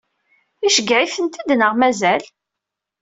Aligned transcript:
Iceggeɛ-itent-id 0.67 1.49
neɣ 1.53 1.71
mazal? 1.75 2.23